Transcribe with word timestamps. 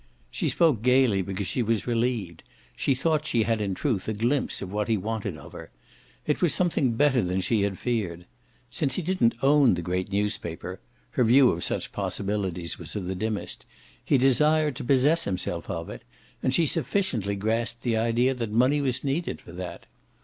She 0.31 0.49
spoke 0.49 0.81
gaily 0.81 1.21
because 1.21 1.45
she 1.45 1.61
was 1.61 1.85
relieved; 1.85 2.41
she 2.75 2.95
thought 2.95 3.23
she 3.27 3.43
had 3.43 3.61
in 3.61 3.75
truth 3.75 4.07
a 4.07 4.13
glimpse 4.13 4.59
of 4.59 4.71
what 4.71 4.87
he 4.87 4.97
wanted 4.97 5.37
of 5.37 5.51
her. 5.51 5.69
It 6.25 6.41
was 6.41 6.55
something 6.55 6.93
better 6.93 7.21
than 7.21 7.39
she 7.39 7.61
had 7.61 7.77
feared. 7.77 8.25
Since 8.71 8.95
he 8.95 9.03
didn't 9.03 9.35
own 9.43 9.75
the 9.75 9.83
great 9.83 10.11
newspaper 10.11 10.79
her 11.11 11.23
view 11.23 11.51
of 11.51 11.63
such 11.63 11.91
possibilities 11.91 12.79
was 12.79 12.95
of 12.95 13.05
the 13.05 13.13
dimmest 13.13 13.63
he 14.03 14.17
desired 14.17 14.75
to 14.77 14.83
possess 14.83 15.25
himself 15.25 15.69
of 15.69 15.87
it, 15.87 16.01
and 16.41 16.51
she 16.51 16.65
sufficiently 16.65 17.35
grasped 17.35 17.83
the 17.83 17.95
idea 17.95 18.33
that 18.33 18.49
money 18.49 18.81
was 18.81 19.03
needed 19.03 19.39
for 19.39 19.51
that. 19.51 19.85